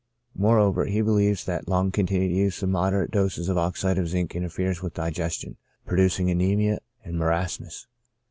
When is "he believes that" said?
0.85-1.65